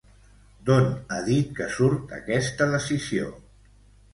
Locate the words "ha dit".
1.09-1.51